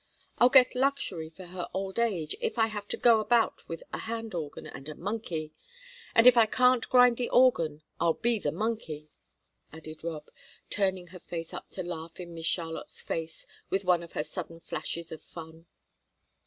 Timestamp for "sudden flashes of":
14.23-15.21